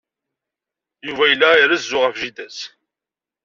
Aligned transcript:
Yuba 1.05 1.25
yella 1.31 1.47
irezzu 1.63 1.97
ɣef 1.99 2.15
jida-s. 2.21 2.57